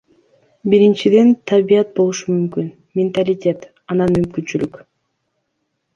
[0.73, 4.85] Биринчиден, табият болушу мүмкүн, менталитет, анан мүмкүнчүлүк.